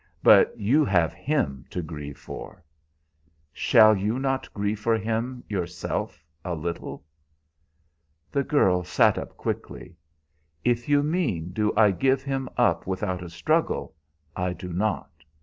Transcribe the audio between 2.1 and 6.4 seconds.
for." "Shall you not grieve for him yourself